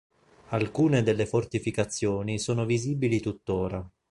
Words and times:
Alcune 0.47 1.03
delle 1.03 1.27
fortificazioni 1.27 2.39
sono 2.39 2.65
visibili 2.65 3.19
tuttora. 3.19 3.87